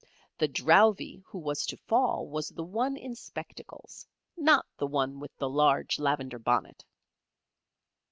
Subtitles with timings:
[0.39, 5.37] The Drowvey who was to fall was the one in spectacles, not the one with
[5.37, 6.83] the large lavender bonnet.